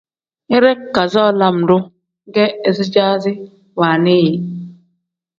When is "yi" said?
4.27-4.35